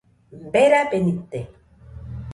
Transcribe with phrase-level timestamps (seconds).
[0.53, 1.39] Berabe nite